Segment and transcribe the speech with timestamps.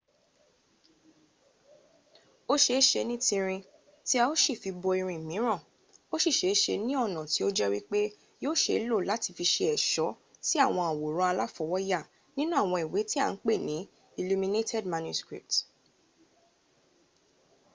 [2.51, 3.61] o ṣeeṣe ni tinrin
[4.07, 5.59] ti a o si fi bo irin miran
[6.13, 8.01] o si ṣeeṣe ni ọna ti o jẹ wipe
[8.41, 10.07] yio ṣe lo lati fi ṣe ẹṣo
[10.47, 11.99] si awon aworan alafowoya
[12.35, 13.77] ninu awọn iwe ti a n pe ni
[14.19, 15.53] illuminated manuscript